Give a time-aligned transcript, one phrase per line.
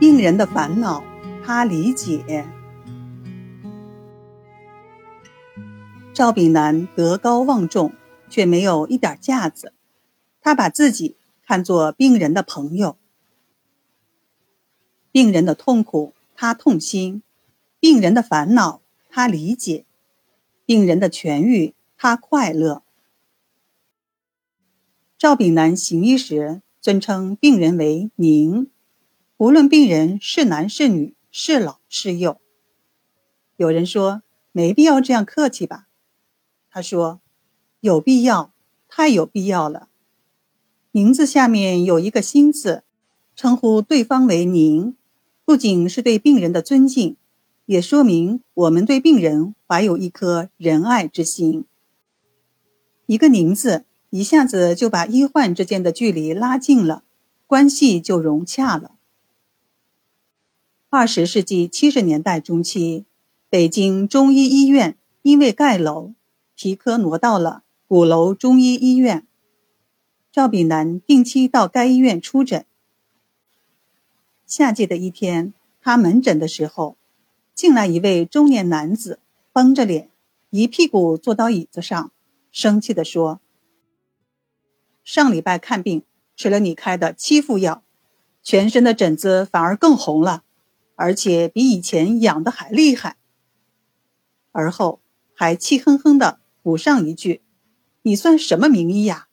[0.00, 1.04] 病人的烦恼，
[1.44, 2.48] 他理解。
[6.14, 7.92] 赵炳南德高望重，
[8.30, 9.74] 却没有一点架子。
[10.40, 11.16] 他把自己
[11.46, 12.96] 看作病人的朋友，
[15.12, 17.22] 病人的痛苦他痛心，
[17.78, 18.80] 病人的烦恼
[19.10, 19.84] 他理解，
[20.64, 22.82] 病人的痊愈他快乐。
[25.18, 28.70] 赵炳南行医时尊称病人为“您”，
[29.40, 32.38] 无论病人是男是女，是老是幼。
[33.56, 34.20] 有人说
[34.52, 35.88] 没必要这样客气吧？
[36.70, 37.22] 他说
[37.80, 38.52] ：“有必要，
[38.86, 39.88] 太有必要了。
[40.90, 42.84] 名字下面有一个‘心’字，
[43.34, 44.94] 称呼对方为‘您’，
[45.46, 47.16] 不仅是对病人的尊敬，
[47.64, 51.64] 也说明我们对病人怀有一颗仁爱之心。
[53.06, 57.04] 一个‘您’字，一下子就把医患之间的距离拉近了，
[57.46, 58.96] 关系就融洽了。
[60.92, 63.04] 二十世纪七十年代中期，
[63.48, 66.14] 北京中医医院因为盖楼。”
[66.56, 69.24] 皮科挪到了鼓楼中医医院。
[70.32, 72.66] 赵炳南定期到该医院出诊。
[74.44, 76.96] 夏季的一天，他门诊的时候，
[77.54, 79.20] 进来一位中年男子，
[79.52, 80.10] 绷着脸，
[80.50, 82.10] 一屁股坐到椅子上，
[82.50, 83.40] 生气地说
[85.04, 86.02] ：“上礼拜看病
[86.34, 87.84] 吃了你开的七副药，
[88.42, 90.42] 全身的疹子反而更红了，
[91.00, 93.16] 而且比以前痒的还厉害。”
[94.52, 95.00] 而后
[95.34, 96.40] 还气哼哼的。
[96.62, 97.40] 补上一句
[98.02, 99.28] ：“你算什么名医呀？”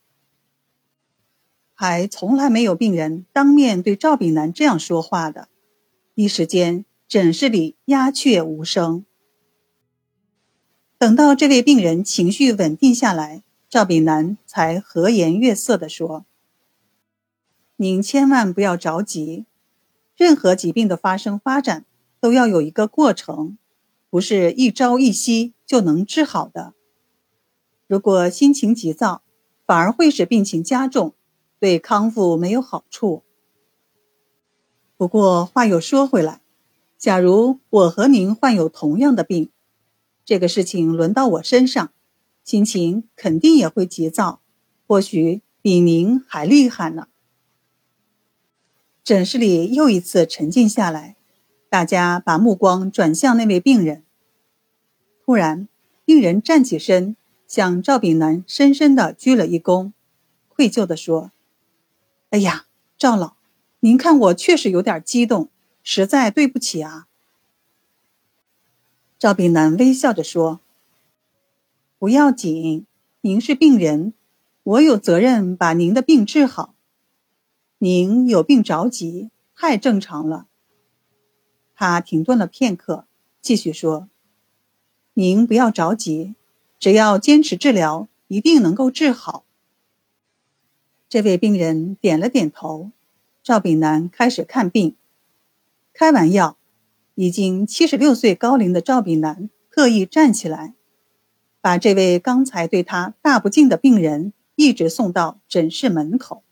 [1.76, 5.50] 还从来没有病人当面对赵炳南这样说话的。
[6.16, 9.06] 一时间，诊室里鸦雀无声。
[10.98, 16.26] 等到这位病人情绪稳定下来，赵炳南才和颜悦色地说
[17.76, 19.46] ：“您千万不要着急，
[20.18, 21.86] 任何疾病的发生发展
[22.20, 23.58] 都要有一个过程，
[24.10, 26.74] 不是一朝一夕就能治好的。”
[27.88, 29.22] 如果心情急躁，
[29.66, 31.14] 反而会使病情加重，
[31.60, 33.24] 对康复没有好处。
[34.98, 36.42] 不过话又说回来，
[36.98, 39.52] 假如我和您患有同样的病，
[40.26, 41.92] 这个事情轮到我身上，
[42.44, 44.42] 心情肯定也会急躁，
[44.88, 47.08] 或许比您还厉害呢。
[49.08, 51.16] 诊室里又一次沉静下来，
[51.70, 54.04] 大家把目光转向那位病人。
[55.24, 55.70] 突然，
[56.04, 57.16] 病人站起身。
[57.48, 59.94] 向赵炳南深深的鞠了一躬，
[60.50, 61.32] 愧疚地说
[62.32, 62.66] ：“哎呀，
[62.98, 63.38] 赵老，
[63.80, 65.50] 您看我确实有点激动，
[65.82, 67.08] 实在对不起啊。”
[69.18, 70.60] 赵炳南微笑着说
[71.98, 72.86] ：“不要紧，
[73.22, 74.14] 您是病人，
[74.64, 76.76] 我有责任把您的病治好。
[77.80, 80.48] 您有病着急，太正常了。”
[81.76, 83.06] 他停顿了片刻，
[83.42, 84.10] 继续说
[85.14, 86.36] ：“您不要着急。”
[86.80, 89.46] 只要坚持治疗，一定能够治好。
[91.10, 92.92] 这位病人点了点头。
[93.42, 94.96] 赵炳南开始看病，
[95.92, 96.58] 开完药，
[97.16, 100.76] 已经七十六岁高龄的赵炳南特意站起来，
[101.62, 106.44] 把这位刚才对他大不敬的病人一直送到诊室门口。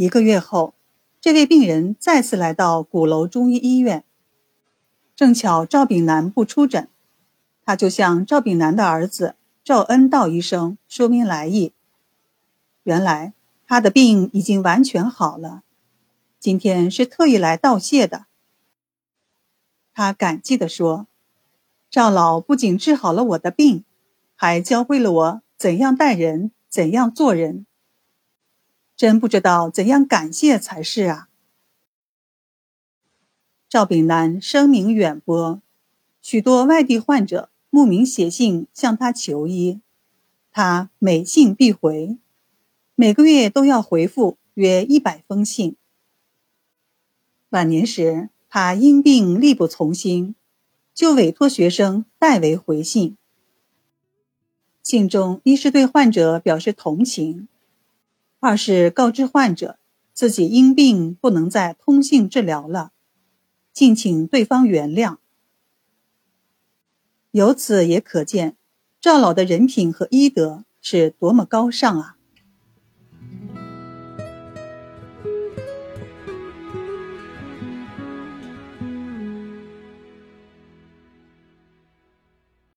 [0.00, 0.74] 一个月后，
[1.20, 4.04] 这位病人再次来到鼓楼中医医院，
[5.16, 6.86] 正巧赵炳南不出诊。
[7.64, 11.72] 他就向赵炳南的儿子赵恩道医生说明来意。
[12.84, 13.32] 原来
[13.66, 15.64] 他的病已经完全好了，
[16.38, 18.26] 今天是特意来道谢的。
[19.92, 21.08] 他感激地说
[21.90, 23.84] ：“赵老不仅治好了我的病，
[24.36, 27.66] 还教会了我怎样待人，怎样做人。
[28.98, 31.30] 真不知道怎样感谢才是啊！”
[33.70, 35.62] 赵炳南声名远播，
[36.20, 37.48] 许多外地患者。
[37.70, 39.82] 慕名写信向他求医，
[40.50, 42.16] 他每信必回，
[42.94, 45.76] 每个月都要回复约一百封信。
[47.50, 50.34] 晚年时，他因病力不从心，
[50.94, 53.18] 就委托学生代为回信。
[54.82, 57.48] 信中一是对患者表示同情，
[58.40, 59.78] 二是告知患者
[60.12, 62.92] 自己因病不能再通信治疗了，
[63.72, 65.16] 敬请对方原谅。
[67.30, 68.56] 由此也可见，
[69.00, 72.17] 赵老的人品和医德是多么高尚啊！